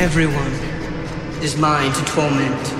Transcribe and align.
Everyone 0.00 0.52
is 1.42 1.56
mine 1.56 1.92
to 1.92 2.04
torment. 2.04 2.77